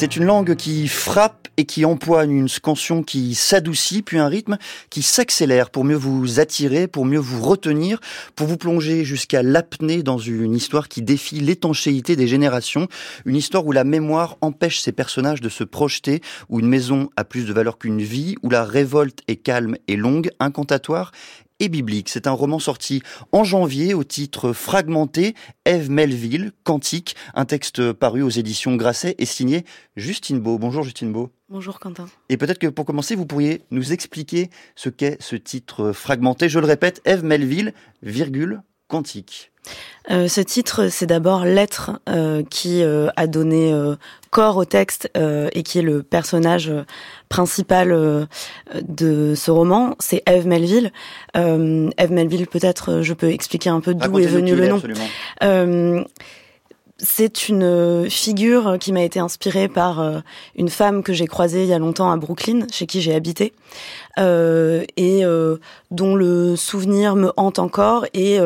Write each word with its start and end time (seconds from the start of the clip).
C'est 0.00 0.14
une 0.14 0.26
langue 0.26 0.54
qui 0.54 0.86
frappe 0.86 1.48
et 1.56 1.64
qui 1.64 1.84
empoigne 1.84 2.30
une 2.30 2.48
scansion 2.48 3.02
qui 3.02 3.34
s'adoucit, 3.34 4.02
puis 4.02 4.20
un 4.20 4.28
rythme 4.28 4.56
qui 4.90 5.02
s'accélère 5.02 5.70
pour 5.70 5.82
mieux 5.82 5.96
vous 5.96 6.38
attirer, 6.38 6.86
pour 6.86 7.04
mieux 7.04 7.18
vous 7.18 7.42
retenir, 7.42 7.98
pour 8.36 8.46
vous 8.46 8.56
plonger 8.56 9.04
jusqu'à 9.04 9.42
l'apnée 9.42 10.04
dans 10.04 10.18
une 10.18 10.54
histoire 10.54 10.86
qui 10.86 11.02
défie 11.02 11.40
l'étanchéité 11.40 12.14
des 12.14 12.28
générations, 12.28 12.86
une 13.24 13.34
histoire 13.34 13.66
où 13.66 13.72
la 13.72 13.82
mémoire 13.82 14.36
empêche 14.40 14.78
ses 14.78 14.92
personnages 14.92 15.40
de 15.40 15.48
se 15.48 15.64
projeter, 15.64 16.20
où 16.48 16.60
une 16.60 16.68
maison 16.68 17.10
a 17.16 17.24
plus 17.24 17.44
de 17.44 17.52
valeur 17.52 17.76
qu'une 17.76 18.00
vie, 18.00 18.36
où 18.44 18.50
la 18.50 18.62
révolte 18.62 19.22
est 19.26 19.34
calme 19.34 19.74
et 19.88 19.96
longue, 19.96 20.30
incantatoire 20.38 21.10
et 21.60 21.68
biblique. 21.68 22.08
C'est 22.08 22.26
un 22.26 22.32
roman 22.32 22.58
sorti 22.58 23.02
en 23.32 23.44
janvier 23.44 23.94
au 23.94 24.04
titre 24.04 24.52
fragmenté, 24.52 25.34
Eve 25.64 25.90
Melville, 25.90 26.52
Cantique, 26.64 27.16
un 27.34 27.44
texte 27.44 27.92
paru 27.92 28.22
aux 28.22 28.30
éditions 28.30 28.76
Grasset 28.76 29.14
et 29.18 29.26
signé 29.26 29.64
Justine 29.96 30.40
Beau. 30.40 30.58
Bonjour 30.58 30.82
Justine 30.82 31.12
Beau. 31.12 31.30
Bonjour 31.48 31.80
Quentin. 31.80 32.06
Et 32.28 32.36
peut-être 32.36 32.58
que 32.58 32.66
pour 32.66 32.84
commencer, 32.84 33.14
vous 33.14 33.26
pourriez 33.26 33.62
nous 33.70 33.92
expliquer 33.92 34.50
ce 34.76 34.88
qu'est 34.88 35.20
ce 35.20 35.36
titre 35.36 35.92
fragmenté. 35.92 36.48
Je 36.48 36.58
le 36.58 36.66
répète, 36.66 37.00
Eve 37.04 37.24
Melville, 37.24 37.72
virgule, 38.02 38.62
Cantique. 38.86 39.52
Euh, 40.10 40.26
ce 40.26 40.40
titre, 40.40 40.88
c'est 40.88 41.06
d'abord 41.06 41.44
L'être 41.44 42.00
euh, 42.08 42.42
qui 42.48 42.82
euh, 42.82 43.08
a 43.16 43.26
donné 43.26 43.74
corps 44.30 44.56
au 44.56 44.64
texte 44.64 45.10
et 45.14 45.62
qui 45.62 45.78
est 45.78 45.82
le 45.82 46.02
personnage 46.02 46.70
principal 47.28 48.28
de 48.82 49.34
ce 49.34 49.50
roman. 49.50 49.96
C'est 49.98 50.22
Eve 50.26 50.46
Melville. 50.46 50.92
Eve 51.34 52.10
Melville, 52.12 52.46
peut-être, 52.46 53.00
je 53.02 53.14
peux 53.14 53.30
expliquer 53.30 53.70
un 53.70 53.80
peu 53.80 53.94
d'où 53.94 54.18
est 54.18 54.26
venu 54.26 54.54
le 54.54 54.68
nom 54.68 56.04
c'est 56.98 57.48
une 57.48 58.10
figure 58.10 58.76
qui 58.80 58.92
m'a 58.92 59.02
été 59.02 59.20
inspirée 59.20 59.68
par 59.68 60.00
euh, 60.00 60.18
une 60.56 60.68
femme 60.68 61.02
que 61.02 61.12
j'ai 61.12 61.26
croisée 61.26 61.62
il 61.62 61.68
y 61.68 61.72
a 61.72 61.78
longtemps 61.78 62.10
à 62.10 62.16
Brooklyn, 62.16 62.66
chez 62.72 62.86
qui 62.86 63.00
j'ai 63.00 63.14
habité, 63.14 63.52
euh, 64.18 64.84
et 64.96 65.24
euh, 65.24 65.58
dont 65.92 66.16
le 66.16 66.56
souvenir 66.56 67.14
me 67.14 67.32
hante 67.36 67.60
encore, 67.60 68.06
et 68.14 68.38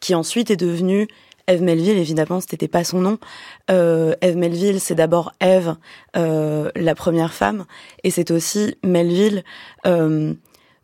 qui 0.00 0.14
ensuite 0.14 0.50
est 0.50 0.56
devenue 0.56 1.08
Eve 1.48 1.62
Melville. 1.62 1.98
Évidemment, 1.98 2.40
ce 2.40 2.46
n'était 2.52 2.68
pas 2.68 2.84
son 2.84 3.00
nom. 3.00 3.18
Eve 3.68 4.36
Melville, 4.36 4.80
c'est 4.80 4.94
d'abord 4.94 5.32
Eve, 5.40 5.74
la 6.14 6.94
première 6.94 7.34
femme, 7.34 7.64
et 8.04 8.10
c'est 8.10 8.30
aussi 8.30 8.76
Melville 8.84 9.42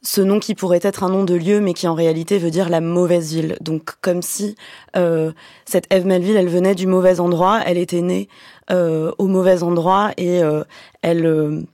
ce 0.03 0.21
nom 0.21 0.41
qui 0.41 0.55
pourrait 0.55 0.81
être 0.83 1.05
un 1.05 1.11
nom 1.11 1.25
de 1.25 1.35
lieu, 1.35 1.61
mais 1.61 1.75
qui 1.75 1.87
en 1.87 1.95
réalité 1.95 2.39
veut 2.39 2.51
dire 2.51 2.69
la 2.69 2.81
mauvaise 2.81 3.33
ville. 3.33 3.57
Donc 3.61 3.93
comme 4.01 4.21
si 4.21 4.57
euh, 4.97 5.33
cette 5.65 5.93
Eve 5.93 6.07
Melville, 6.07 6.37
elle 6.37 6.49
venait 6.49 6.75
du 6.75 6.87
mauvais 6.87 7.21
endroit, 7.21 7.61
elle 7.65 7.79
était 7.79 8.01
née 8.01 8.29
euh, 8.71 9.13
au 9.19 9.29
mauvais 9.29 9.63
endroit 9.63 10.11
et 10.17 10.43
euh, 10.43 10.65
elle, 11.03 11.65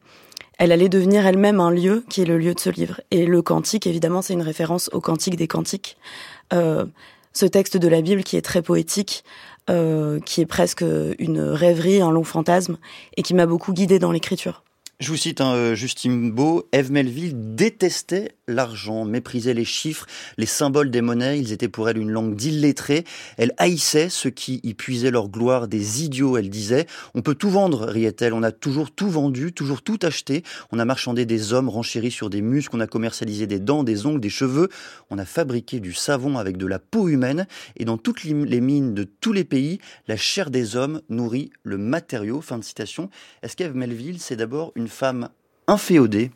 elle 0.59 0.73
allait 0.73 0.91
devenir 0.91 1.27
elle-même 1.27 1.59
un 1.59 1.71
lieu 1.71 2.05
qui 2.11 2.21
est 2.21 2.27
le 2.27 2.37
lieu 2.37 2.53
de 2.53 2.61
ce 2.61 2.69
livre. 2.69 3.01
Et 3.11 3.25
le 3.25 3.41
cantique, 3.41 3.87
évidemment, 3.87 4.21
c'est 4.21 4.35
une 4.35 4.43
référence 4.43 4.91
au 4.93 5.01
cantique 5.01 5.37
des 5.37 5.49
cantiques. 5.49 5.97
ce 6.53 7.47
texte 7.47 7.77
de 7.79 7.89
la 7.89 8.03
Bible 8.03 8.25
qui 8.25 8.37
est 8.37 8.43
très 8.43 8.63
poétique, 8.63 9.25
qui 9.69 10.41
est 10.41 10.49
presque 10.49 10.85
une 11.19 11.41
rêverie, 11.41 12.03
un 12.03 12.11
long 12.11 12.25
fantasme, 12.25 12.79
et 13.17 13.23
qui 13.23 13.35
m'a 13.35 13.47
beaucoup 13.47 13.73
guidée 13.73 13.99
dans 13.99 14.13
l'écriture. 14.13 14.63
Je 15.01 15.11
vous 15.11 15.17
cite 15.17 15.41
un 15.41 15.55
euh, 15.55 15.75
Justine 15.77 16.33
Beau, 16.33 16.69
Eve 16.73 16.91
Melville 16.91 17.55
détestait 17.55 18.38
l'argent, 18.49 19.05
méprisait 19.05 19.55
les 19.55 19.65
chiffres, 19.65 20.07
les 20.37 20.47
symboles 20.47 20.91
des 20.91 21.03
monnaies, 21.03 21.39
ils 21.39 21.53
étaient 21.53 21.69
pour 21.69 21.89
elle 21.89 21.99
une 21.99 22.11
langue 22.11 22.35
d'illettrés. 22.35 23.05
Elle 23.37 23.53
haïssait 23.59 24.09
ceux 24.09 24.31
qui 24.31 24.61
y 24.65 24.75
puisaient 24.75 25.11
leur 25.11 25.29
gloire, 25.29 25.69
des 25.69 26.05
idiots, 26.05 26.37
elle 26.37 26.51
disait. 26.51 26.87
On 27.15 27.23
peut 27.23 27.35
tout 27.35 27.51
vendre, 27.51 27.87
riait-elle, 27.87 28.33
on 28.33 28.43
a 28.43 28.53
toujours 28.53 28.91
tout 28.91 29.11
vendu, 29.11 29.53
toujours 29.53 29.83
tout 29.83 29.99
acheté. 30.03 30.43
On 30.73 30.79
a 30.79 30.85
marchandé 30.85 31.27
des 31.27 31.53
hommes 31.53 31.69
renchéris 31.69 32.11
sur 32.11 32.31
des 32.31 32.43
muscles, 32.43 32.75
on 32.75 32.81
a 32.81 32.87
commercialisé 32.87 33.47
des 33.47 33.59
dents, 33.59 33.85
des 33.85 34.07
ongles, 34.07 34.21
des 34.21 34.31
cheveux. 34.31 34.69
On 35.11 35.19
a 35.19 35.25
fabriqué 35.25 35.81
du 35.81 35.93
savon 35.93 36.39
avec 36.39 36.57
de 36.57 36.67
la 36.67 36.79
peau 36.79 37.09
humaine. 37.09 37.47
Et 37.77 37.85
dans 37.85 37.99
toutes 37.99 38.25
les 38.25 38.61
mines 38.61 38.95
de 38.95 39.05
tous 39.05 39.33
les 39.33 39.45
pays, 39.45 39.79
la 40.07 40.17
chair 40.17 40.51
des 40.51 40.77
hommes 40.77 41.03
nourrit 41.09 41.51
le 41.63 41.79
matériau. 41.79 42.41
Fin 42.41 42.59
de 42.59 42.65
citation. 42.65 43.11
Est-ce 43.43 43.57
qu'Eve 43.57 43.75
Melville, 43.75 44.21
c'est 44.21 44.37
d'abord 44.37 44.73
une 44.75 44.89
femme 44.89 45.29
inféodée? 45.67 46.31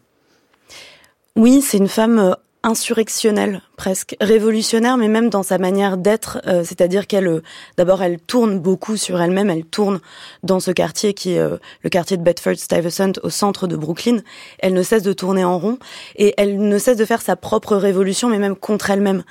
Oui, 1.34 1.62
c'est 1.62 1.78
une 1.78 1.88
femme 1.88 2.19
euh, 2.19 2.34
insurrectionnelle 2.62 3.62
presque. 3.78 4.16
Révolutionnaire 4.20 4.98
mais 4.98 5.09
même 5.09 5.31
dans 5.31 5.43
sa 5.43 5.56
manière 5.56 5.97
d'être 5.97 6.43
euh, 6.47 6.62
c'est-à-dire 6.62 7.06
qu'elle 7.06 7.26
euh, 7.26 7.43
d'abord 7.78 8.03
elle 8.03 8.20
tourne 8.20 8.60
beaucoup 8.60 8.98
sur 8.98 9.19
elle-même. 9.20 9.48
Elle 9.48 9.65
tourne 9.65 10.00
dans 10.43 10.60
ce 10.60 10.70
quartier 10.70 11.15
qui 11.15 11.32
est 11.32 11.41
le 11.41 11.88
quartier 11.88 12.19
de 12.19 12.22
Bedford 12.22 12.56
Stuyvesant 12.56 13.12
au 13.22 13.31
centre 13.31 13.66
de 13.66 13.76
Brooklyn. 13.76 14.19
Elle 14.59 14.75
ne 14.75 14.82
cesse 14.82 15.03
de 15.03 15.15
tourner 15.15 15.43
en 15.43 15.59
rond 15.59 15.78
et 16.16 16.34
elle 16.37 16.59
ne 16.59 16.78
cesse 16.78 16.98
de 16.98 17.04
faire 17.06 17.22
sa 17.22 17.34
propre 17.34 17.76
révolution 17.76 18.28
mais 18.28 18.38
même 18.38 18.54
contre 18.54 18.91
elle-même. 18.91 19.25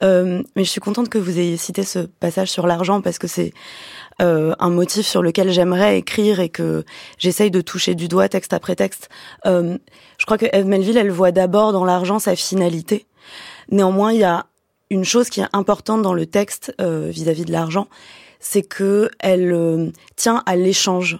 Mais 0.00 0.44
je 0.56 0.70
suis 0.70 0.80
contente 0.80 1.08
que 1.08 1.18
vous 1.18 1.40
ayez 1.40 1.56
cité 1.56 1.82
ce 1.82 1.98
passage 1.98 2.52
sur 2.52 2.68
l'argent 2.68 3.00
parce 3.00 3.18
que 3.18 3.26
c'est 3.26 3.52
un 4.20 4.70
motif 4.70 5.06
sur 5.06 5.22
lequel 5.22 5.50
j'aimerais 5.50 5.98
écrire 5.98 6.40
et 6.40 6.48
que 6.48 6.84
j'essaye 7.18 7.50
de 7.50 7.60
toucher 7.60 7.94
du 7.94 8.08
doigt 8.08 8.28
texte 8.28 8.52
après 8.52 8.76
texte. 8.76 9.08
Je 10.18 10.24
crois 10.26 10.38
que 10.38 10.46
Eve 10.52 10.66
Melville, 10.66 10.98
elle 10.98 11.10
voit 11.10 11.32
d'abord 11.32 11.72
dans 11.72 11.84
l'argent 11.84 12.18
sa 12.18 12.36
finalité. 12.36 13.06
Néanmoins, 13.70 14.12
il 14.12 14.20
y 14.20 14.24
a 14.24 14.46
une 14.90 15.04
chose 15.04 15.28
qui 15.28 15.40
est 15.40 15.48
importante 15.52 16.02
dans 16.02 16.14
le 16.14 16.26
texte 16.26 16.74
euh, 16.80 17.08
vis-à-vis 17.10 17.44
de 17.44 17.52
l'argent, 17.52 17.88
c'est 18.40 18.62
que 18.62 19.10
elle 19.18 19.92
tient 20.16 20.42
à 20.46 20.56
l'échange. 20.56 21.18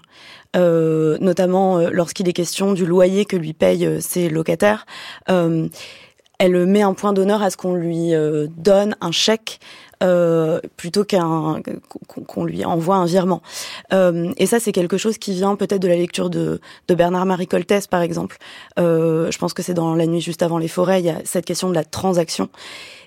notamment 0.55 1.79
lorsqu'il 1.91 2.29
est 2.29 2.33
question 2.33 2.73
du 2.73 2.87
loyer 2.87 3.25
que 3.25 3.37
lui 3.37 3.53
payent 3.53 4.01
ses 4.01 4.29
locataires. 4.29 4.87
elle 5.27 6.67
met 6.67 6.83
un 6.83 6.95
point 6.95 7.13
d'honneur 7.13 7.43
à 7.43 7.51
ce 7.51 7.57
qu'on 7.57 7.75
lui 7.75 8.13
donne 8.57 8.97
un 9.01 9.13
chèque 9.13 9.61
euh, 10.03 10.61
plutôt 10.77 11.05
qu'un 11.05 11.61
qu'on 12.07 12.45
lui 12.45 12.65
envoie 12.65 12.97
un 12.97 13.05
virement. 13.05 13.43
Euh, 13.93 14.33
et 14.37 14.47
ça, 14.47 14.61
c'est 14.61 14.73
quelque 14.73 14.97
chose 14.97 15.19
qui 15.19 15.33
vient 15.33 15.57
peut-être 15.57 15.83
de 15.83 15.89
la 15.89 15.97
lecture 15.97 16.31
de, 16.31 16.61
de 16.87 16.95
Bernard-Marie 16.95 17.49
Coltès, 17.49 17.87
par 17.87 18.03
exemple. 18.03 18.37
Euh, 18.79 19.31
je 19.31 19.39
pense 19.39 19.55
que 19.55 19.63
c'est 19.63 19.75
dans 19.75 19.95
La 19.95 20.07
nuit 20.07 20.21
juste 20.21 20.43
avant 20.43 20.59
les 20.59 20.69
forêts, 20.69 21.01
il 21.01 21.07
y 21.07 21.11
a 21.11 21.19
cette 21.25 21.45
question 21.45 21.69
de 21.69 21.75
la 21.75 21.85
transaction. 21.85 22.49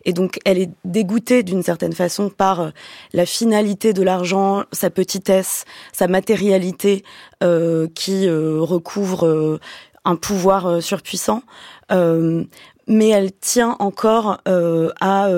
Et 0.03 0.13
donc, 0.13 0.40
elle 0.46 0.57
est 0.57 0.72
dégoûtée 0.84 1.44
d'une 1.44 1.63
certaine 1.63 1.94
façon 1.94 2.30
par 2.30 2.59
euh, 2.59 2.69
la 3.13 3.25
finalité 3.25 3.94
de 3.94 4.03
l'argent, 4.03 4.63
sa 4.72 4.90
petitesse, 4.90 5.66
sa 5.94 6.07
matérialité 6.07 7.03
euh, 7.44 7.88
qui 7.96 8.30
recouvre 8.30 9.59
un 10.03 10.16
pouvoir 10.16 10.81
surpuissant. 10.81 11.44
mais 11.90 13.09
elle 13.09 13.31
tient 13.31 13.75
encore 13.80 14.40
à 14.46 15.30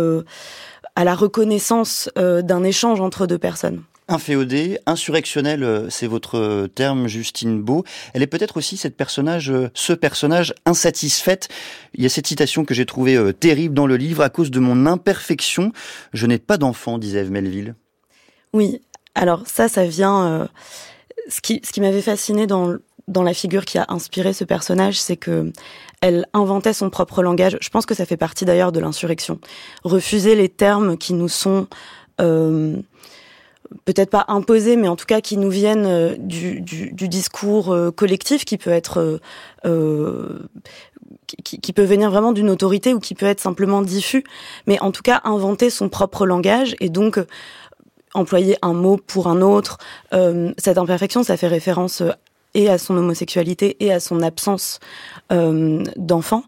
à 0.95 1.03
la 1.03 1.15
reconnaissance 1.15 2.09
euh, 2.17 2.41
d'un 2.41 2.63
échange 2.63 3.01
entre 3.01 3.27
deux 3.27 3.37
personnes. 3.37 3.83
Inféodée, 4.09 4.79
insurrectionnelle, 4.85 5.63
euh, 5.63 5.89
c'est 5.89 6.07
votre 6.07 6.67
terme, 6.67 7.07
Justine 7.07 7.61
Beau. 7.61 7.83
Elle 8.13 8.21
est 8.21 8.27
peut-être 8.27 8.57
aussi 8.57 8.75
cette 8.75 8.97
personnage, 8.97 9.49
euh, 9.49 9.69
ce 9.73 9.93
personnage 9.93 10.53
insatisfaite. 10.65 11.49
Il 11.93 12.03
y 12.03 12.05
a 12.05 12.09
cette 12.09 12.27
citation 12.27 12.65
que 12.65 12.73
j'ai 12.73 12.85
trouvée 12.85 13.33
terrible 13.33 13.73
dans 13.73 13.87
le 13.87 13.97
livre. 13.97 14.21
À 14.21 14.29
cause 14.29 14.51
de 14.51 14.59
mon 14.59 14.85
imperfection, 14.85 15.71
je 16.13 16.27
n'ai 16.27 16.37
pas 16.37 16.57
d'enfant, 16.57 16.97
disait 16.97 17.19
Eve 17.19 17.31
Melville. 17.31 17.75
Oui, 18.53 18.81
alors 19.15 19.43
ça, 19.47 19.67
ça 19.69 19.85
vient. 19.85 20.49
ce 21.29 21.41
qui, 21.41 21.61
ce 21.63 21.71
qui 21.71 21.81
m'avait 21.81 22.01
fasciné 22.01 22.45
dans 22.45 22.77
dans 23.07 23.23
la 23.23 23.33
figure 23.33 23.65
qui 23.65 23.77
a 23.77 23.85
inspiré 23.89 24.33
ce 24.33 24.43
personnage, 24.43 24.99
c'est 24.99 25.17
que 25.17 25.51
elle 26.03 26.27
inventait 26.33 26.73
son 26.73 26.89
propre 26.89 27.23
langage. 27.23 27.57
Je 27.61 27.69
pense 27.69 27.85
que 27.85 27.93
ça 27.93 28.05
fait 28.05 28.17
partie 28.17 28.43
d'ailleurs 28.43 28.73
de 28.73 28.81
l'insurrection. 28.81 29.39
Refuser 29.85 30.35
les 30.35 30.49
termes 30.49 30.97
qui 30.97 31.13
nous 31.13 31.29
sont 31.29 31.67
euh, 32.19 32.75
peut-être 33.85 34.09
pas 34.09 34.25
imposés, 34.27 34.75
mais 34.75 34.89
en 34.89 34.97
tout 34.97 35.05
cas 35.05 35.21
qui 35.21 35.37
nous 35.37 35.49
viennent 35.49 35.85
euh, 35.85 36.15
du, 36.19 36.59
discours 37.07 37.71
euh, 37.71 37.89
collectif, 37.89 38.43
qui 38.43 38.57
peut 38.57 38.69
être 38.69 39.21
qui, 41.43 41.73
peut 41.73 41.85
venir 41.85 42.11
vraiment 42.11 42.33
d'une 42.33 42.49
autorité 42.49 42.93
ou 42.93 42.99
qui 42.99 43.15
peut 43.15 43.25
être 43.25 43.39
simplement 43.39 43.81
diffus, 43.81 44.25
mais 44.67 44.81
en 44.81 44.91
tout 44.91 45.03
cas 45.03 45.21
inventer 45.23 45.69
son 45.69 45.87
propre 45.87 46.25
langage 46.25 46.75
et 46.81 46.89
donc 46.89 47.17
employer 48.13 48.57
un 48.61 48.73
mot 48.73 48.97
pour 48.97 49.27
un 49.27 49.41
autre. 49.41 49.77
cette 50.57 50.77
imperfection, 50.77 51.23
ça 51.23 51.37
fait 51.37 51.47
référence 51.47 52.03
et 52.53 52.69
à 52.69 52.77
son 52.77 52.97
homosexualité 52.97 53.77
et 53.79 53.91
à 53.91 53.99
son 53.99 54.21
absence 54.21 54.79
euh, 55.31 55.83
d'enfant. 55.95 56.43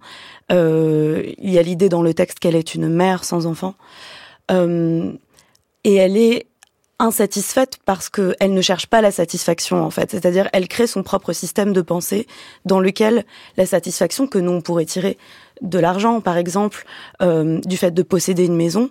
Euh, 0.52 1.24
il 1.38 1.52
y 1.52 1.60
a 1.60 1.62
l'idée 1.62 1.90
dans 1.90 2.02
le 2.02 2.14
texte 2.14 2.40
qu'elle 2.40 2.56
est 2.56 2.76
une 2.76 2.90
mère 2.90 3.24
sans 3.24 3.46
enfant. 3.46 3.76
Euh, 4.52 5.12
et 5.84 5.96
elle 5.96 6.18
est 6.18 6.48
insatisfaite 7.00 7.78
parce 7.86 8.10
qu'elle 8.10 8.54
ne 8.54 8.62
cherche 8.62 8.88
pas 8.88 9.02
la 9.02 9.12
satisfaction 9.12 9.84
en 9.84 9.90
fait. 9.90 10.12
C'est-à-dire 10.12 10.50
elle 10.54 10.68
crée 10.68 10.88
son 10.88 11.04
propre 11.04 11.34
système 11.34 11.74
de 11.74 11.82
pensée 11.82 12.26
dans 12.64 12.80
lequel 12.80 13.26
la 13.58 13.66
satisfaction 13.66 14.28
que 14.28 14.40
nous 14.40 14.52
on 14.52 14.62
pourrait 14.62 14.86
tirer 14.86 15.18
de 15.62 15.80
l'argent 15.80 16.22
par 16.22 16.38
exemple, 16.38 16.86
euh, 17.22 17.60
du 17.66 17.78
fait 17.78 17.92
de 17.92 18.04
posséder 18.04 18.46
une 18.46 18.56
maison, 18.56 18.90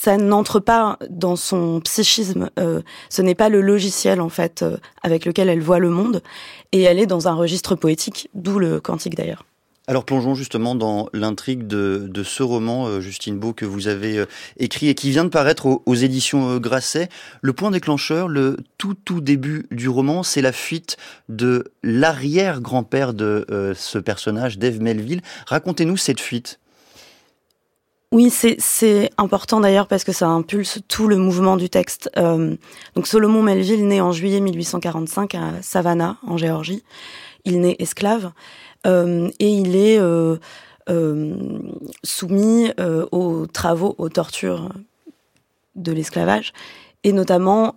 ça 0.00 0.16
n'entre 0.16 0.60
pas 0.60 0.98
dans 1.10 1.36
son 1.36 1.80
psychisme. 1.80 2.48
Euh, 2.58 2.80
ce 3.10 3.20
n'est 3.20 3.34
pas 3.34 3.50
le 3.50 3.60
logiciel 3.60 4.22
en 4.22 4.30
fait 4.30 4.62
euh, 4.62 4.78
avec 5.02 5.26
lequel 5.26 5.50
elle 5.50 5.60
voit 5.60 5.78
le 5.78 5.90
monde, 5.90 6.22
et 6.72 6.80
elle 6.80 6.98
est 6.98 7.06
dans 7.06 7.28
un 7.28 7.34
registre 7.34 7.74
poétique, 7.74 8.30
d'où 8.32 8.58
le 8.58 8.80
cantique 8.80 9.14
d'ailleurs. 9.14 9.44
Alors 9.88 10.06
plongeons 10.06 10.34
justement 10.34 10.74
dans 10.74 11.10
l'intrigue 11.12 11.66
de, 11.66 12.22
ce 12.24 12.42
roman, 12.42 12.86
euh, 12.86 13.00
Justine 13.02 13.38
Beau, 13.38 13.52
que 13.52 13.66
vous 13.66 13.88
avez 13.88 14.24
écrit 14.56 14.88
et 14.88 14.94
qui 14.94 15.10
vient 15.10 15.24
de 15.24 15.28
paraître 15.28 15.66
aux, 15.66 15.94
éditions 15.94 16.56
Grasset. 16.56 17.10
Le 17.42 17.52
point 17.52 17.70
déclencheur, 17.70 18.26
le 18.26 18.56
tout 18.78 18.94
tout 18.94 19.20
début 19.20 19.66
du 19.70 19.90
roman, 19.90 20.22
c'est 20.22 20.40
la 20.42 20.52
fuite 20.52 20.96
de 21.28 21.72
l'arrière-grand-père 21.82 23.12
de 23.12 23.74
ce 23.76 23.98
personnage, 23.98 24.56
Dave 24.56 24.80
Melville. 24.80 25.20
Racontez-nous 25.46 25.98
cette 25.98 26.20
fuite. 26.20 26.59
Oui, 28.12 28.28
c'est 28.30 29.10
important 29.18 29.60
d'ailleurs 29.60 29.86
parce 29.86 30.02
que 30.02 30.10
ça 30.10 30.26
impulse 30.26 30.80
tout 30.88 31.06
le 31.06 31.16
mouvement 31.16 31.56
du 31.56 31.70
texte. 31.70 32.10
Euh, 32.16 32.56
donc 32.96 33.06
Solomon 33.06 33.40
Melville 33.40 33.86
naît 33.86 34.00
en 34.00 34.10
juillet 34.10 34.40
1845 34.40 35.36
à 35.36 35.62
Savannah, 35.62 36.16
en 36.26 36.36
Géorgie. 36.36 36.82
Il 37.44 37.60
naît 37.60 37.76
esclave 37.78 38.32
euh, 38.84 39.30
et 39.38 39.48
il 39.48 39.76
est 39.76 40.00
euh, 40.00 40.38
soumis 42.02 42.72
aux 43.12 43.46
travaux, 43.46 43.94
aux 43.98 44.08
tortures 44.08 44.70
de 45.76 45.92
l'esclavage 45.92 46.52
et 47.04 47.12
notamment 47.12 47.76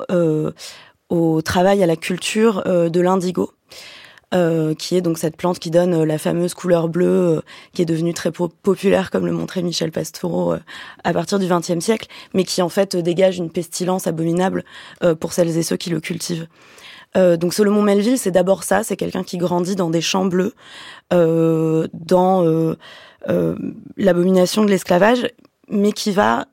au 1.09 1.41
travail 1.43 1.83
à 1.83 1.85
la 1.85 1.95
culture 1.95 2.63
de 2.65 2.99
l'indigo. 2.99 3.51
Euh, 4.33 4.73
qui 4.73 4.95
est 4.97 5.01
donc 5.01 5.19
cette 5.19 5.37
plante 5.37 5.59
qui 5.59 5.69
donne 5.69 5.93
euh, 5.93 6.05
la 6.05 6.17
fameuse 6.17 6.55
couleur 6.55 6.89
bleue, 6.89 7.05
euh, 7.05 7.41
qui 7.73 7.83
est 7.83 7.85
devenue 7.85 8.15
très 8.15 8.31
populaire, 8.31 9.11
comme 9.11 9.27
le 9.27 9.31
montrait 9.31 9.61
Michel 9.61 9.91
Pastoureau 9.91 10.55
à 11.03 11.13
partir 11.13 11.37
du 11.37 11.45
XXe 11.45 11.79
siècle, 11.79 12.07
mais 12.33 12.43
qui 12.43 12.63
en 12.63 12.69
fait 12.69 12.95
dégage 12.95 13.37
une 13.37 13.51
pestilence 13.51 14.07
abominable 14.07 14.63
pour 15.19 15.33
celles 15.33 15.55
et 15.57 15.63
ceux 15.63 15.77
qui 15.77 15.89
le 15.89 15.99
cultivent. 15.99 16.47
donc 17.15 17.53
Solomon 17.53 17.81
Melville, 17.81 18.17
c'est 18.17 18.31
d'abord 18.31 18.63
ça, 18.63 18.83
c'est 18.83 18.95
quelqu'un 18.95 19.23
qui 19.23 19.37
grandit 19.37 19.75
dans 19.75 19.89
des 19.89 20.01
champs 20.01 20.25
bleus, 20.25 20.53
dans 21.11 22.75
l'abomination 23.97 24.65
de 24.65 24.69
l'esclavage, 24.69 25.27
mais 25.69 25.91
qui 25.91 26.11
va 26.11 26.47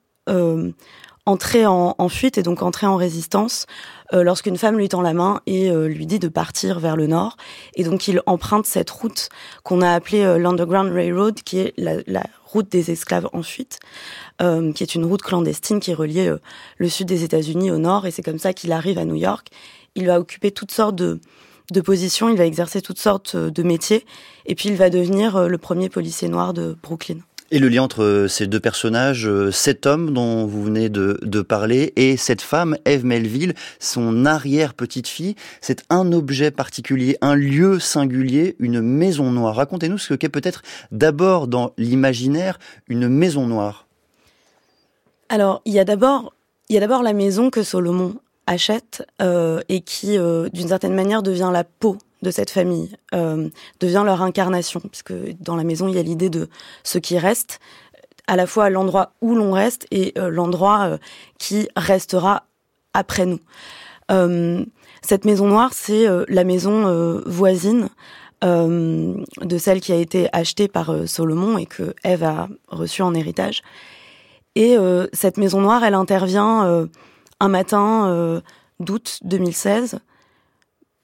entrer 1.26 1.66
en, 1.66 1.94
en, 1.96 2.08
fuite 2.08 2.38
et 2.38 2.42
donc 2.42 2.62
entrer 2.62 2.86
en 2.86 2.96
résistance 2.96 3.66
euh, 4.12 4.22
lorsqu'une 4.22 4.56
femme 4.56 4.76
lui 4.76 4.88
tend 4.88 5.02
la 5.02 5.14
main 5.14 5.40
et 5.46 5.70
euh, 5.70 5.86
lui 5.86 6.06
dit 6.06 6.18
de 6.18 6.28
partir 6.28 6.80
vers 6.80 6.96
le 6.96 7.06
nord. 7.06 7.36
Et 7.74 7.84
donc 7.84 8.08
il 8.08 8.22
emprunte 8.26 8.66
cette 8.66 8.90
route 8.90 9.28
qu'on 9.62 9.82
a 9.82 9.92
appelée 9.92 10.22
euh, 10.22 10.38
l'Underground 10.38 10.92
Railroad, 10.92 11.42
qui 11.42 11.58
est 11.58 11.74
la, 11.76 11.96
la, 12.06 12.24
route 12.44 12.68
des 12.68 12.90
esclaves 12.90 13.28
en 13.32 13.44
fuite, 13.44 13.78
qui 14.40 14.82
est 14.82 14.94
une 14.96 15.04
route 15.04 15.22
clandestine 15.22 15.78
qui 15.78 15.94
reliait 15.94 16.32
le 16.78 16.88
sud 16.88 17.06
des 17.06 17.22
États-Unis 17.22 17.70
au 17.70 17.78
nord. 17.78 18.08
Et 18.08 18.10
c'est 18.10 18.22
comme 18.22 18.40
ça 18.40 18.52
qu'il 18.52 18.72
arrive 18.72 18.98
à 18.98 19.04
New 19.04 19.14
York. 19.14 19.50
Il 19.94 20.08
va 20.08 20.18
occuper 20.18 20.50
toutes 20.50 20.72
sortes 20.72 20.96
de, 20.96 21.20
de 21.70 21.80
positions, 21.80 22.28
il 22.28 22.36
va 22.36 22.46
exercer 22.46 22.82
toutes 22.82 22.98
sortes 22.98 23.36
de 23.36 23.62
métiers, 23.62 24.04
et 24.46 24.56
puis 24.56 24.68
il 24.68 24.74
va 24.74 24.90
devenir 24.90 25.48
le 25.48 25.58
premier 25.58 25.88
policier 25.88 26.26
noir 26.26 26.52
de 26.52 26.76
Brooklyn. 26.82 27.18
Et 27.52 27.58
le 27.58 27.68
lien 27.68 27.82
entre 27.82 28.26
ces 28.28 28.46
deux 28.46 28.60
personnages, 28.60 29.26
euh, 29.26 29.50
cet 29.50 29.84
homme 29.84 30.12
dont 30.12 30.46
vous 30.46 30.62
venez 30.62 30.88
de, 30.88 31.42
parler 31.42 31.92
et 31.96 32.16
cette 32.16 32.42
femme, 32.42 32.76
Eve 32.84 33.04
Melville, 33.04 33.54
son 33.80 34.24
arrière-petite-fille, 34.24 35.34
c'est 35.60 35.82
un 35.90 36.12
objet 36.12 36.52
particulier, 36.52 37.16
un 37.22 37.34
lieu 37.34 37.80
singulier, 37.80 38.54
une 38.60 38.80
maison 38.80 39.32
noire. 39.32 39.56
Racontez-nous 39.56 39.98
ce 39.98 40.14
qu'est 40.14 40.28
peut-être 40.28 40.62
d'abord 40.92 41.48
dans 41.48 41.72
l'imaginaire 41.76 42.58
une 42.88 43.08
maison 43.08 43.46
noire. 43.46 43.88
Alors, 45.28 45.60
il 45.64 45.72
y 45.72 45.80
a 45.80 45.84
d'abord, 45.84 46.32
il 46.68 46.74
y 46.74 46.76
a 46.76 46.80
d'abord 46.80 47.02
la 47.02 47.14
maison 47.14 47.50
que 47.50 47.64
Solomon 47.64 48.14
achète 48.46 49.04
euh, 49.20 49.60
et 49.68 49.80
qui, 49.80 50.18
euh, 50.18 50.48
d'une 50.52 50.68
certaine 50.68 50.94
manière, 50.94 51.22
devient 51.22 51.50
la 51.52 51.64
peau 51.64 51.98
de 52.22 52.30
cette 52.30 52.50
famille, 52.50 52.96
euh, 53.14 53.48
devient 53.80 54.02
leur 54.04 54.22
incarnation, 54.22 54.80
puisque 54.80 55.12
dans 55.40 55.56
la 55.56 55.64
maison, 55.64 55.88
il 55.88 55.94
y 55.94 55.98
a 55.98 56.02
l'idée 56.02 56.30
de 56.30 56.48
ce 56.82 56.98
qui 56.98 57.18
reste, 57.18 57.60
à 58.26 58.36
la 58.36 58.46
fois 58.46 58.70
l'endroit 58.70 59.12
où 59.20 59.34
l'on 59.34 59.52
reste 59.52 59.86
et 59.90 60.12
euh, 60.18 60.28
l'endroit 60.28 60.80
euh, 60.82 60.98
qui 61.38 61.68
restera 61.76 62.44
après 62.92 63.26
nous. 63.26 63.40
cette 65.02 65.24
maison 65.24 65.46
noire, 65.46 65.70
c'est 65.72 66.08
la 66.28 66.42
maison 66.42 67.22
voisine 67.24 67.88
de 68.42 69.58
celle 69.58 69.80
qui 69.80 69.92
a 69.92 69.96
été 69.96 70.28
achetée 70.32 70.66
par 70.66 70.92
Solomon 71.06 71.56
et 71.56 71.66
que 71.66 71.94
Ève 72.02 72.24
a 72.24 72.48
reçue 72.66 73.02
en 73.02 73.14
héritage. 73.14 73.62
Et 74.56 74.76
cette 75.12 75.36
maison 75.36 75.60
noire, 75.60 75.84
elle 75.84 75.94
intervient 75.94 76.88
un 77.38 77.48
matin 77.48 78.42
d'août 78.80 79.20
2016 79.22 80.00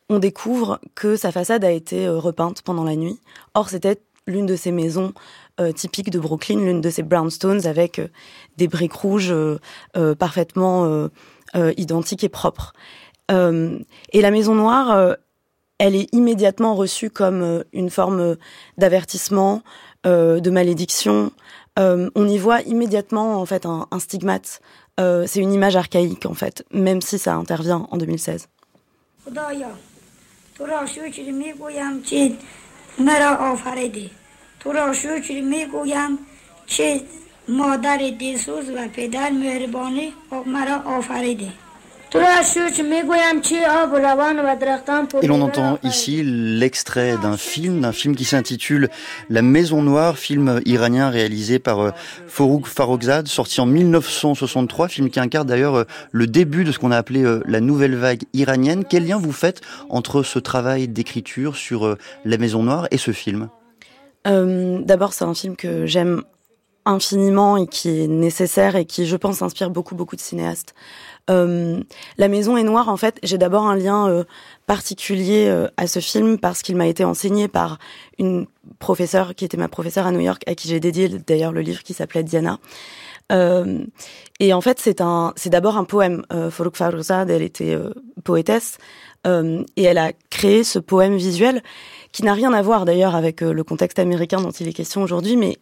on 0.08 0.18
découvre 0.18 0.80
que 0.94 1.16
sa 1.16 1.32
façade 1.32 1.64
a 1.64 1.70
été 1.70 2.06
euh, 2.06 2.18
repeinte 2.18 2.62
pendant 2.62 2.84
la 2.84 2.96
nuit. 2.96 3.20
Or, 3.54 3.68
c'était 3.68 4.00
l'une 4.26 4.46
de 4.46 4.56
ces 4.56 4.72
maisons 4.72 5.12
euh, 5.60 5.72
typiques 5.72 6.10
de 6.10 6.18
Brooklyn, 6.18 6.58
l'une 6.58 6.80
de 6.80 6.90
ces 6.90 7.02
brownstones 7.02 7.66
avec 7.66 7.98
euh, 7.98 8.08
des 8.56 8.68
briques 8.68 8.92
rouges 8.92 9.34
parfaitement 10.18 11.08
identiques 11.54 12.24
et 12.24 12.28
propres. 12.28 12.72
et 13.30 14.20
la 14.20 14.30
maison 14.30 14.54
noire, 14.54 15.16
elle 15.78 15.94
est 15.94 16.12
immédiatement 16.12 16.74
reçue 16.74 17.10
comme 17.10 17.64
une 17.72 17.90
forme 17.90 18.36
d'avertissement, 18.78 19.62
de 20.04 20.50
malédiction. 20.50 21.32
on 21.78 22.28
y 22.28 22.38
voit 22.38 22.62
immédiatement 22.62 23.40
en 23.40 23.46
fait 23.46 23.64
un, 23.64 23.86
un 23.90 23.98
stigmate. 23.98 24.60
C'est 24.98 25.40
une 25.40 25.52
image 25.52 25.76
archaïque 25.76 26.26
en 26.26 26.34
fait, 26.34 26.64
même 26.72 27.00
si 27.00 27.18
ça 27.18 27.34
intervient 27.34 27.86
en 27.90 27.96
2016. 27.96 28.48
تو 30.58 30.66
را 30.66 30.86
شکر 30.86 31.30
می‌گویم 31.32 32.02
که 32.02 32.32
مرا 32.98 33.36
آفریدی 33.36 34.10
تو 34.60 34.72
را 34.72 34.92
شکر 34.92 35.40
می‌گویم 35.40 36.18
که 36.66 37.00
مادر 37.48 37.96
دیسوز 38.18 38.70
و 38.70 38.88
پدر 38.88 39.30
مهربانی 39.30 40.12
مرا 40.46 40.74
آفریدی 40.74 41.52
Et 45.22 45.26
l'on 45.26 45.40
entend 45.40 45.78
ici 45.82 46.22
l'extrait 46.24 47.16
d'un 47.22 47.36
film, 47.36 47.80
d'un 47.80 47.92
film 47.92 48.14
qui 48.14 48.24
s'intitule 48.24 48.88
La 49.30 49.42
Maison 49.42 49.82
Noire, 49.82 50.18
film 50.18 50.60
iranien 50.64 51.10
réalisé 51.10 51.58
par 51.58 51.80
euh, 51.80 51.90
Forouk 52.26 52.66
Farrokhzad, 52.66 53.26
sorti 53.26 53.60
en 53.60 53.66
1963, 53.66 54.88
film 54.88 55.10
qui 55.10 55.20
incarne 55.20 55.46
d'ailleurs 55.46 55.76
euh, 55.76 55.84
le 56.12 56.26
début 56.26 56.64
de 56.64 56.72
ce 56.72 56.78
qu'on 56.78 56.90
a 56.90 56.96
appelé 56.96 57.22
euh, 57.22 57.42
la 57.46 57.60
nouvelle 57.60 57.94
vague 57.94 58.22
iranienne. 58.32 58.84
Quel 58.88 59.06
lien 59.06 59.18
vous 59.18 59.32
faites 59.32 59.60
entre 59.88 60.22
ce 60.22 60.38
travail 60.38 60.88
d'écriture 60.88 61.56
sur 61.56 61.96
La 62.24 62.38
Maison 62.38 62.62
Noire 62.62 62.88
et 62.90 62.98
ce 62.98 63.12
film? 63.12 63.48
D'abord, 64.24 65.12
c'est 65.12 65.24
un 65.24 65.34
film 65.34 65.54
que 65.54 65.86
j'aime 65.86 66.22
infiniment 66.86 67.56
et 67.56 67.66
qui 67.66 68.00
est 68.00 68.06
nécessaire 68.06 68.76
et 68.76 68.86
qui, 68.86 69.06
je 69.06 69.16
pense, 69.16 69.42
inspire 69.42 69.70
beaucoup, 69.70 69.94
beaucoup 69.94 70.16
de 70.16 70.20
cinéastes. 70.20 70.74
Euh, 71.28 71.82
la 72.18 72.28
maison 72.28 72.56
est 72.56 72.62
noire, 72.62 72.88
en 72.88 72.96
fait, 72.96 73.18
j'ai 73.22 73.38
d'abord 73.38 73.66
un 73.66 73.76
lien 73.76 74.08
euh, 74.08 74.24
particulier 74.66 75.46
euh, 75.48 75.68
à 75.76 75.86
ce 75.86 75.98
film 75.98 76.38
parce 76.38 76.62
qu'il 76.62 76.76
m'a 76.76 76.86
été 76.86 77.04
enseigné 77.04 77.48
par 77.48 77.78
une 78.18 78.46
professeure 78.78 79.34
qui 79.34 79.44
était 79.44 79.56
ma 79.56 79.68
professeure 79.68 80.06
à 80.06 80.12
New 80.12 80.20
York, 80.20 80.42
à 80.46 80.54
qui 80.54 80.68
j'ai 80.68 80.80
dédié 80.80 81.08
d'ailleurs 81.08 81.52
le 81.52 81.60
livre 81.60 81.82
qui 81.82 81.94
s'appelait 81.94 82.22
Diana. 82.22 82.58
et 83.30 84.52
en 84.54 84.60
fait, 84.60 84.78
c'est 84.80 85.00
un, 85.00 85.32
c'est 85.36 85.50
d'abord 85.50 85.76
un 85.76 85.84
poème. 85.84 86.24
Euh, 86.32 86.50
Farouk 86.50 86.76
elle 86.80 87.42
était 87.42 87.76
poétesse 88.22 88.78
et 89.26 89.82
elle 89.82 89.98
a 89.98 90.12
créé 90.30 90.62
ce 90.62 90.78
poème 90.78 91.16
visuel 91.16 91.62
qui 92.12 92.22
n'a 92.22 92.32
rien 92.32 92.52
à 92.52 92.62
voir 92.62 92.84
d'ailleurs 92.84 93.14
avec 93.14 93.40
le 93.42 93.64
contexte 93.64 93.98
américain 93.98 94.40
dont 94.40 94.50
il 94.50 94.68
est 94.68 94.72
question 94.72 95.02
aujourd'hui, 95.02 95.36
mais 95.36 95.58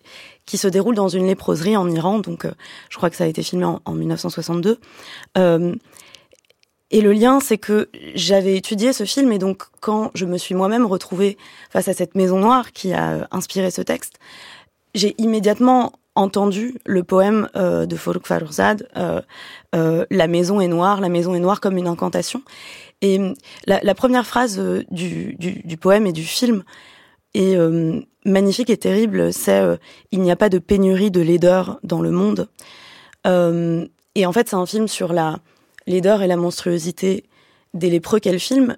qui 0.47 0.59
se 0.59 0.69
déroule 0.69 0.95
dans 0.95 1.09
une 1.09 1.27
léproserie 1.27 1.77
en 1.77 1.91
Iran. 1.91 2.19
Donc, 2.19 2.45
euh, 2.45 2.53
je 2.91 2.97
crois 2.97 3.11
que 3.11 3.17
ça 3.17 3.25
a 3.25 3.27
été 3.27 3.43
filmé 3.43 3.65
en, 3.65 3.93
1962. 3.93 4.79
Euh, 5.39 5.75
et 6.91 7.01
le 7.01 7.13
lien, 7.13 7.41
c'est 7.41 7.59
que 7.59 7.89
j'avais 8.15 8.57
étudié 8.57 8.93
ce 8.93 9.05
film 9.05 9.33
et 9.33 9.39
donc 9.39 9.65
quand 9.81 10.11
je 10.15 10.27
me 10.27 10.39
suis 10.39 10.55
moi-même 10.55 10.87
retrouvée 10.87 11.37
face 11.71 11.89
à 11.89 11.95
cette 11.95 12.15
maison 12.15 12.39
noire 12.39 12.73
qui 12.73 12.93
a 12.93 13.15
euh, 13.15 13.25
inspiré 13.31 13.71
ce 13.71 13.83
texte, 13.83 14.15
j'ai 14.95 15.15
immédiatement 15.19 15.93
entendu 16.15 16.79
le 16.87 17.03
poème 17.03 17.49
de 17.55 17.97
Farouk 17.97 18.27
Farourzad, 18.27 18.89
La 19.73 20.27
maison 20.29 20.61
est 20.61 20.69
noire, 20.69 21.01
la 21.01 21.09
maison 21.09 21.35
est 21.35 21.41
noire 21.41 21.61
comme 21.61 21.77
une 21.77 21.89
incantation. 21.89 22.43
Et 23.03 23.21
la, 23.67 23.95
première 23.95 24.27
phrase 24.27 24.61
du, 24.91 25.37
du, 25.39 25.77
poème 25.77 26.07
et 26.07 26.13
du 26.13 26.23
film 26.23 26.63
est 27.35 27.57
magnifique 28.25 28.71
et 28.71 28.77
terrible, 28.77 29.33
c'est 29.33 29.61
euh, 29.61 29.77
il 30.11 30.21
n'y 30.21 30.31
a 30.31 30.37
pas 30.37 30.49
de 30.49 30.59
pénurie 30.59 31.11
de 31.11 31.21
laideur 31.21 31.79
dans 31.83 32.01
le 32.01 32.11
monde. 32.11 32.49
Euh, 33.27 33.87
et 34.15 34.27
en 34.27 34.33
fait, 34.33 34.49
c'est 34.49 34.57
un 34.57 34.67
film 34.67 34.89
sur 34.89 35.13
la 35.13 35.39
laideur 35.87 36.23
et 36.23 36.27
la 36.27 36.37
monstruosité 36.37 37.25
des 37.75 37.91
lépreux 37.91 38.21
qu'elle 38.21 38.41
filme. 38.41 38.77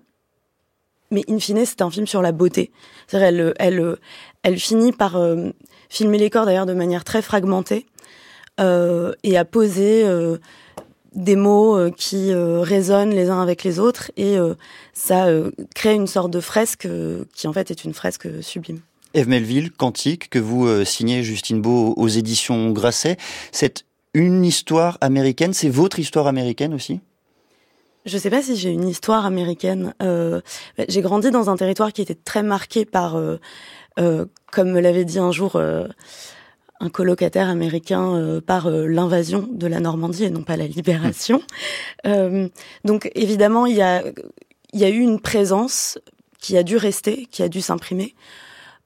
Mais 1.10 1.22
in 1.28 1.38
fine, 1.38 1.64
c'est 1.64 1.82
un 1.82 1.90
film 1.90 2.06
sur 2.06 2.22
la 2.22 2.32
beauté. 2.32 2.70
C'est-à-dire, 3.06 3.54
elle, 3.58 4.58
finit 4.58 4.92
par 4.92 5.16
euh, 5.16 5.50
filmer 5.88 6.18
les 6.18 6.30
corps 6.30 6.46
d'ailleurs 6.46 6.66
de 6.66 6.74
manière 6.74 7.04
très 7.04 7.22
fragmentée. 7.22 7.86
et 8.58 9.36
à 9.36 9.44
poser 9.44 10.04
des 11.14 11.36
mots 11.36 11.90
qui 11.92 12.32
résonnent 12.34 13.14
les 13.14 13.28
uns 13.28 13.42
avec 13.42 13.64
les 13.64 13.78
autres 13.78 14.10
et 14.16 14.36
ça 14.94 15.26
crée 15.74 15.94
une 15.94 16.06
sorte 16.06 16.30
de 16.30 16.40
fresque 16.40 16.88
qui 17.34 17.46
en 17.46 17.52
fait 17.52 17.70
est 17.70 17.84
une 17.84 17.92
fresque 17.92 18.28
sublime. 18.42 18.80
Eve 19.12 19.28
Melville, 19.28 19.70
Quantique, 19.70 20.30
que 20.30 20.38
vous 20.38 20.84
signez 20.86 21.22
Justine 21.22 21.60
Beau 21.60 21.92
aux 21.96 22.08
éditions 22.08 22.70
Grasset, 22.70 23.18
c'est 23.52 23.84
une 24.16 24.46
histoire 24.46 24.96
américaine, 25.02 25.52
c'est 25.52 25.68
votre 25.68 25.98
histoire 25.98 26.26
américaine 26.26 26.72
aussi? 26.72 27.00
Je 28.06 28.18
sais 28.18 28.30
pas 28.30 28.40
si 28.40 28.56
j'ai 28.56 28.70
une 28.70 28.88
histoire 28.88 29.26
américaine. 29.26 29.92
Euh, 30.00 30.40
j'ai 30.88 31.02
grandi 31.02 31.30
dans 31.30 31.50
un 31.50 31.56
territoire 31.56 31.92
qui 31.92 32.02
était 32.02 32.14
très 32.14 32.42
marqué 32.42 32.84
par, 32.84 33.16
euh, 33.16 33.36
euh, 33.98 34.24
comme 34.52 34.70
me 34.70 34.80
l'avait 34.80 35.04
dit 35.04 35.18
un 35.18 35.32
jour 35.32 35.60
un 36.78 36.90
colocataire 36.90 37.48
américain, 37.48 38.40
par 38.46 38.68
l'invasion 38.70 39.48
de 39.50 39.66
la 39.66 39.80
Normandie 39.80 40.24
et 40.24 40.30
non 40.30 40.42
pas 40.42 40.56
la 40.56 40.66
libération. 40.66 41.42
donc 42.84 43.10
évidemment, 43.14 43.66
il 43.66 43.76
y 43.76 43.82
a, 43.82 44.04
il 44.72 44.80
y 44.80 44.84
a 44.84 44.90
eu 44.90 44.98
une 44.98 45.20
présence 45.20 45.98
qui 46.38 46.56
a 46.58 46.62
dû 46.62 46.76
rester, 46.76 47.26
qui 47.30 47.42
a 47.42 47.48
dû 47.48 47.62
s'imprimer. 47.62 48.14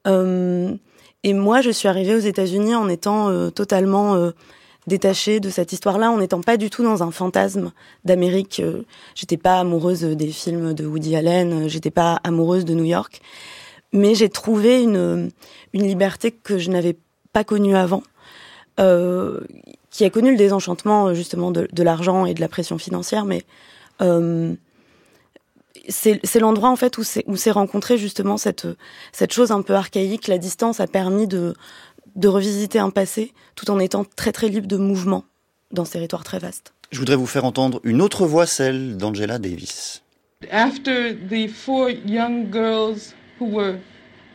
et 0.06 1.32
moi, 1.34 1.60
je 1.60 1.70
suis 1.70 1.88
arrivée 1.88 2.14
aux 2.14 2.20
États-Unis 2.20 2.76
en 2.76 2.88
étant 2.88 3.50
totalement 3.50 4.30
détachée 4.86 5.40
de 5.40 5.50
cette 5.50 5.72
histoire-là 5.72 6.10
en 6.10 6.18
n'étant 6.18 6.40
pas 6.40 6.56
du 6.56 6.70
tout 6.70 6.82
dans 6.82 7.02
un 7.02 7.10
fantasme 7.10 7.72
d'Amérique. 8.04 8.60
Euh, 8.60 8.82
j'étais 9.14 9.36
pas 9.36 9.60
amoureuse 9.60 10.02
des 10.02 10.28
films 10.28 10.74
de 10.74 10.86
Woody 10.86 11.16
Allen, 11.16 11.52
euh, 11.52 11.68
j'étais 11.68 11.90
pas 11.90 12.20
amoureuse 12.24 12.64
de 12.64 12.74
New 12.74 12.84
York, 12.84 13.20
mais 13.92 14.14
j'ai 14.14 14.28
trouvé 14.28 14.82
une, 14.82 15.30
une 15.72 15.82
liberté 15.82 16.30
que 16.30 16.58
je 16.58 16.70
n'avais 16.70 16.96
pas 17.32 17.44
connue 17.44 17.76
avant, 17.76 18.02
euh, 18.78 19.40
qui 19.90 20.04
a 20.04 20.10
connu 20.10 20.30
le 20.30 20.36
désenchantement 20.36 21.14
justement 21.14 21.50
de, 21.50 21.82
l'argent 21.82 22.26
et 22.26 22.34
de 22.34 22.40
la 22.40 22.48
pression 22.48 22.78
financière, 22.78 23.24
mais 23.24 23.44
c'est 25.88 26.40
l'endroit 26.40 26.70
en 26.70 26.76
fait 26.76 26.98
où 26.98 27.02
s'est 27.02 27.50
rencontré 27.50 27.98
justement 27.98 28.36
cette 28.36 28.66
cette 29.12 29.32
chose 29.32 29.50
un 29.50 29.62
peu 29.62 29.74
archaïque. 29.74 30.28
La 30.28 30.38
distance 30.38 30.80
a 30.80 30.86
permis 30.86 31.26
de 31.26 31.54
de 32.16 32.28
revisiter 32.28 32.78
un 32.78 32.90
passé 32.90 33.32
tout 33.54 33.70
en 33.70 33.78
étant 33.78 34.04
très 34.04 34.32
très 34.32 34.48
libre 34.48 34.66
de 34.66 34.76
mouvement 34.76 35.24
dans 35.72 35.84
ce 35.84 35.92
territoire 35.92 36.24
très 36.24 36.38
vaste. 36.38 36.72
Je 36.90 36.98
voudrais 36.98 37.16
vous 37.16 37.26
faire 37.26 37.44
entendre 37.44 37.80
une 37.84 38.02
autre 38.02 38.26
voix, 38.26 38.46
celle 38.46 38.96
d'Angela 38.96 39.38
Davis. 39.38 40.02
After 40.50 41.12
the 41.14 41.48
four 41.48 41.90
young 41.90 42.50
girls 42.50 43.14
who 43.38 43.46
were 43.46 43.78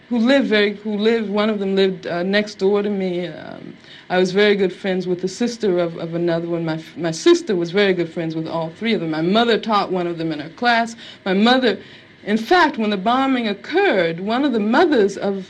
who 0.10 0.20
lived 0.20 0.48
very 0.48 0.78
who 0.84 0.98
lived 0.98 1.30
one 1.30 1.50
of 1.50 1.60
them 1.60 1.76
lived 1.76 2.06
uh, 2.06 2.24
next 2.24 2.60
door 2.60 2.84
to 2.84 2.90
me 2.90 3.28
um, 3.28 3.74
I 4.10 4.20
was 4.20 4.32
very 4.32 4.56
good 4.56 4.72
friends 4.72 5.08
with 5.08 5.22
the 5.22 5.28
sister 5.28 5.80
of, 5.80 5.98
of 5.98 6.14
another 6.14 6.48
one 6.48 6.64
my 6.64 6.80
my 6.96 7.12
sister 7.12 7.56
was 7.56 7.72
very 7.72 7.94
good 7.94 8.10
friends 8.14 8.36
with 8.36 8.48
all 8.48 8.70
three 8.70 8.94
of 8.94 9.02
them 9.02 9.10
my 9.12 9.24
mother 9.24 9.58
taught 9.58 9.92
one 9.92 10.06
of 10.06 10.18
them 10.18 10.32
in 10.32 10.40
her 10.40 10.50
class 10.50 10.96
my 11.26 11.34
mother 11.34 11.80
in 12.24 12.38
fact 12.38 12.78
when 12.78 12.92
the 12.92 12.98
bombing 12.98 13.48
occurred 13.48 14.20
one 14.20 14.46
of 14.46 14.54
the 14.54 14.60
mothers 14.60 15.18
of 15.18 15.50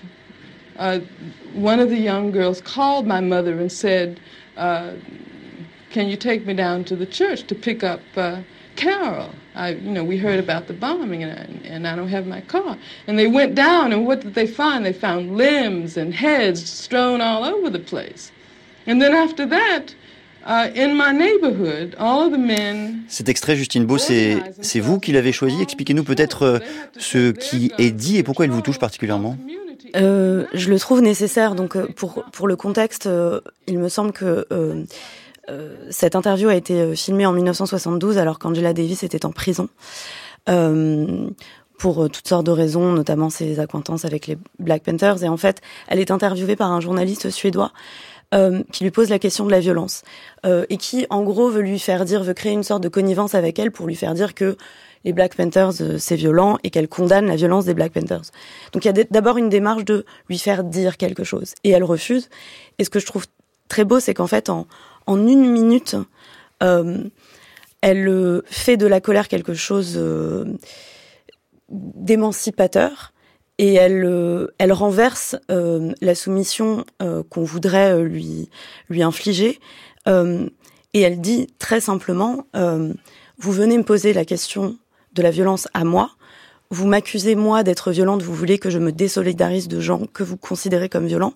uh, 0.78 1.00
one 1.54 1.80
of 1.80 1.90
the 1.90 1.98
young 1.98 2.32
girls 2.32 2.62
called 2.62 3.06
my 3.08 3.22
mother 3.22 3.60
and 3.60 3.72
said, 3.72 4.20
uh, 4.58 4.94
"Can 5.90 6.08
you 6.08 6.18
take 6.18 6.46
me 6.46 6.54
down 6.54 6.84
to 6.86 6.96
the 6.96 7.06
church 7.06 7.44
to 7.48 7.56
pick 7.56 7.84
up 7.84 8.02
uh, 8.16 8.42
Carol?" 8.76 9.30
I, 9.56 9.70
you 9.70 9.92
know, 9.92 10.04
we 10.04 10.18
heard 10.18 10.40
about 10.40 10.68
the 10.68 10.74
bombing, 10.74 11.24
and 11.24 11.32
I, 11.32 11.68
and 11.68 11.88
I 11.88 11.96
don't 11.96 12.10
have 12.10 12.28
my 12.28 12.42
car. 12.42 12.78
And 13.08 13.18
they 13.18 13.28
went 13.28 13.56
down, 13.56 13.94
and 13.94 14.06
what 14.06 14.20
did 14.20 14.34
they 14.34 14.48
find? 14.48 14.86
They 14.86 14.94
found 14.94 15.38
limbs 15.38 15.96
and 15.96 16.14
heads 16.14 16.70
strewn 16.70 17.22
all 17.22 17.46
over 17.46 17.70
the 17.70 17.80
place. 17.80 18.32
And 18.86 19.02
then 19.02 19.14
after 19.14 19.46
that. 19.48 19.96
Uh, 20.48 20.70
in 20.76 20.96
my 20.96 21.12
neighborhood, 21.12 21.96
all 21.98 22.22
of 22.22 22.32
the 22.32 22.38
men 22.38 23.02
Cet 23.08 23.30
extrait, 23.30 23.56
Justine 23.56 23.86
Beau, 23.88 23.98
c'est 23.98 24.80
vous 24.80 25.00
qui 25.00 25.12
l'avez 25.12 25.32
choisi. 25.32 25.60
Expliquez-nous 25.60 26.04
peut-être 26.04 26.44
euh, 26.44 26.60
ce 27.00 27.32
qui 27.32 27.72
est 27.80 27.90
dit 27.90 28.18
et 28.18 28.24
pourquoi 28.24 28.46
il 28.46 28.52
vous 28.52 28.62
touche 28.62 28.78
particulièrement. 28.78 29.40
Euh, 29.96 30.46
je 30.54 30.70
le 30.70 30.80
trouve 30.80 31.02
nécessaire. 31.02 31.56
Donc, 31.56 31.76
euh, 31.76 31.88
pour, 31.96 32.24
pour 32.32 32.48
le 32.48 32.56
contexte, 32.56 33.08
euh, 33.08 33.42
il 33.68 33.80
me 33.80 33.90
semble 33.90 34.12
que 34.12 34.46
euh, 34.52 34.84
cette 35.90 36.16
interview 36.16 36.50
a 36.50 36.56
été 36.56 36.96
filmée 36.96 37.26
en 37.26 37.32
1972, 37.34 38.18
alors 38.18 38.40
qu'Angela 38.40 38.74
Davis 38.74 39.04
était 39.04 39.26
en 39.26 39.32
prison. 39.32 39.70
pour 41.78 42.10
toutes 42.10 42.28
sortes 42.28 42.46
de 42.46 42.52
raisons, 42.52 42.94
notamment 42.94 43.30
ses 43.30 43.60
acquaintances 43.60 44.06
avec 44.06 44.28
les 44.28 44.38
Black 44.60 44.84
Panthers. 44.84 45.24
Et 45.24 45.28
en 45.28 45.38
fait, 45.38 45.62
elle 45.88 46.00
est 46.00 46.10
interviewée 46.10 46.56
par 46.56 46.72
un 46.72 46.80
journaliste 46.80 47.30
suédois 47.30 47.74
euh, 48.34 48.64
qui 48.72 48.84
lui 48.84 48.92
pose 48.92 49.10
la 49.10 49.20
question 49.20 49.46
de 49.46 49.52
la 49.52 49.60
violence 49.60 50.02
euh, 50.46 50.66
et 50.70 50.78
qui, 50.78 51.06
en 51.12 51.22
gros, 51.22 51.50
veut 51.50 51.62
lui 51.62 51.78
faire 51.78 52.06
dire, 52.06 52.24
veut 52.24 52.34
créer 52.34 52.54
une 52.54 52.64
sorte 52.64 52.82
de 52.82 52.90
connivence 52.90 53.36
avec 53.36 53.60
elle 53.60 53.72
pour 53.72 53.86
lui 53.86 53.96
faire 53.96 54.16
dire 54.16 54.34
que 54.34 54.58
les 55.06 55.14
Black 55.14 55.36
Panthers, 55.36 55.82
euh, 55.82 55.98
c'est 56.00 56.16
violent 56.16 56.58
et 56.64 56.72
qu'elle 56.72 56.90
condamne 56.90 57.28
la 57.28 57.36
violence 57.36 57.66
des 57.66 57.76
Black 57.76 57.94
Panthers. 57.94 58.24
Donc 58.74 58.84
il 58.84 58.88
y 58.88 59.00
a 59.00 59.04
d'abord 59.10 59.38
une 59.38 59.50
démarche 59.50 59.86
de 59.86 60.04
lui 60.28 60.40
faire 60.40 60.64
dire 60.64 60.98
quelque 60.98 61.24
chose 61.24 61.54
et 61.64 61.70
elle 61.70 61.84
refuse. 61.84 62.30
Et 62.80 62.84
ce 62.84 62.90
que 62.90 63.00
je 63.00 63.06
trouve 63.06 63.28
très 63.70 63.86
beau, 63.86 64.00
c'est 64.00 64.16
qu'en 64.16 64.28
fait, 64.28 64.50
en, 64.50 64.68
une 65.08 65.50
minute, 65.50 65.96
euh, 66.64 67.04
elle 67.82 68.08
euh, 68.08 68.42
fait 68.48 68.78
de 68.78 68.88
la 68.88 69.00
colère 69.00 69.28
quelque 69.28 69.54
chose 69.54 70.04
d'émancipateur 71.70 73.14
et 73.58 73.76
elle, 73.76 74.72
renverse 74.72 75.38
la 75.48 76.16
soumission 76.16 76.84
qu'on 77.30 77.44
voudrait 77.44 78.04
lui, 78.04 78.50
infliger. 79.00 79.60
Et 80.08 81.02
elle 81.02 81.22
dit 81.22 81.48
très 81.58 81.80
simplement, 81.80 82.46
vous 82.54 83.52
venez 83.52 83.78
me 83.78 83.84
poser 83.84 84.12
la 84.12 84.26
question 84.26 84.78
de 85.16 85.22
la 85.22 85.32
violence 85.32 85.68
à 85.74 85.84
moi. 85.84 86.12
Vous 86.72 86.88
m'accusez, 86.88 87.36
moi, 87.36 87.64
d'être 87.64 87.92
violente, 87.92 88.24
vous 88.24 88.34
voulez 88.34 88.58
que 88.58 88.70
je 88.70 88.80
me 88.80 88.92
désolidarise 88.92 89.68
de 89.68 89.80
gens 89.80 90.02
que 90.14 90.24
vous 90.24 90.36
considérez 90.36 90.90
comme 90.90 91.06
violents. 91.06 91.34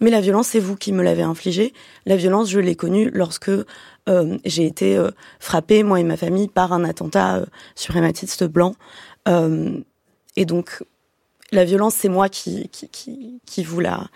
Mais 0.00 0.10
la 0.10 0.20
violence, 0.20 0.48
c'est 0.48 0.60
vous 0.60 0.76
qui 0.76 0.92
me 0.92 1.02
l'avez 1.02 1.22
infligée. 1.22 1.72
La 2.06 2.16
violence, 2.16 2.48
je 2.48 2.60
l'ai 2.60 2.76
connue 2.76 3.10
lorsque 3.12 3.50
euh, 3.50 4.38
j'ai 4.44 4.66
été 4.66 4.96
euh, 4.96 5.10
frappée, 5.40 5.82
moi 5.82 5.98
et 5.98 6.04
ma 6.04 6.16
famille, 6.16 6.48
par 6.48 6.72
un 6.72 6.84
attentat 6.84 7.36
euh, 7.36 7.46
sur 7.74 7.96
hématiste 7.96 8.44
blanc. 8.44 8.76
Euh, 9.26 9.78
et 10.36 10.44
donc, 10.44 10.84
la 11.50 11.64
violence, 11.64 11.94
c'est 11.94 12.08
moi 12.08 12.28
qui, 12.28 12.70
vous 13.64 13.80
la... 13.80 14.08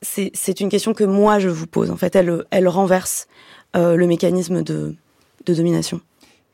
C'est 0.00 0.60
une 0.60 0.70
question 0.70 0.94
que 0.94 1.04
moi, 1.04 1.38
je 1.38 1.48
vous 1.48 1.66
pose. 1.66 1.90
En 1.90 1.96
fait, 1.96 2.16
elle, 2.16 2.68
renverse 2.68 3.28
le 3.74 4.04
mécanisme 4.06 4.62
de 4.62 4.96
domination. 5.46 6.00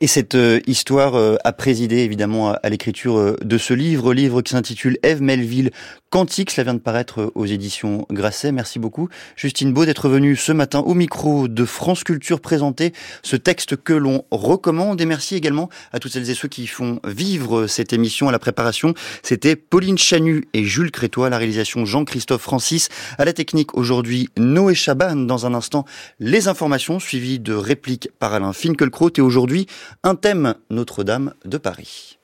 Et 0.01 0.07
cette 0.07 0.37
euh, 0.37 0.61
histoire 0.67 1.17
euh, 1.17 1.37
a 1.45 1.53
présidé 1.53 1.99
évidemment 1.99 2.53
à, 2.53 2.69
l'écriture 2.69 3.19
euh, 3.19 3.37
de 3.43 3.59
ce 3.59 3.75
livre, 3.75 4.15
livre 4.15 4.43
qui 4.43 4.53
s'intitule 4.53 4.97
Eve 5.03 5.23
Melville 5.23 5.71
Quantique. 6.11 6.51
Cela 6.51 6.65
vient 6.65 6.75
de 6.75 6.79
paraître 6.79 7.31
aux 7.35 7.45
éditions 7.45 8.07
Grasset. 8.11 8.51
Merci 8.51 8.79
beaucoup, 8.79 9.09
Justine 9.37 9.75
Beau, 9.75 9.85
d'être 9.85 10.09
venue 10.09 10.37
ce 10.37 10.53
matin 10.53 10.81
au 10.81 10.95
micro 10.95 11.49
de 11.49 11.65
France 11.67 12.03
Culture 12.03 12.41
présenter 12.41 12.95
ce 13.23 13.37
texte 13.37 13.77
que 13.77 13.93
l'on 13.93 14.25
recommande. 14.31 15.01
Et 15.01 15.05
merci 15.05 15.35
également 15.35 15.69
à 15.93 15.99
toutes 15.99 16.13
celles 16.13 16.31
et 16.31 16.35
ceux 16.35 16.49
qui 16.49 16.67
font 16.67 17.01
vivre 17.05 17.67
cette 17.67 17.93
émission 17.93 18.29
à 18.29 18.33
la 18.33 18.39
préparation. 18.39 18.95
C'était 19.23 19.55
Pauline 19.55 19.99
Chanu 19.99 20.49
et 20.55 20.65
Jules 20.65 20.91
Crétois, 20.91 21.29
la 21.29 21.37
réalisation 21.37 21.85
Jean-Christophe 21.85 22.43
Francis, 22.43 22.89
à 23.19 23.27
la 23.27 23.35
technique 23.35 23.77
aujourd'hui 23.77 24.31
Noé 24.39 24.75
Chaban. 24.75 25.15
Dans 25.17 25.45
un 25.45 25.53
instant, 25.53 25.85
les 26.21 26.49
informations 26.49 27.01
suivies 27.01 27.39
de 27.39 27.53
répliques 27.53 28.09
par 28.19 28.33
Alain 28.33 28.55
Finkielkraut 28.55 29.11
et 29.17 29.21
aujourd'hui 29.21 29.67
un 30.05 30.15
thème 30.15 30.55
Notre-Dame 30.71 31.35
de 31.45 31.59
Paris. 31.59 32.17